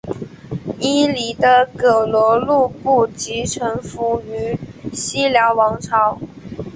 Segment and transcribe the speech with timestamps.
[0.79, 4.57] 伊犁的葛逻禄部即臣服于
[4.95, 6.19] 西辽王朝。